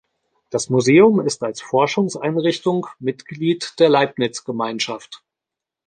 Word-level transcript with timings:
Das 0.49 0.67
Museum 0.71 1.19
ist 1.23 1.43
als 1.43 1.61
Forschungseinrichtung 1.61 2.87
Mitglied 2.97 3.79
der 3.79 3.89
Leibniz-Gemeinschaft. 3.89 5.23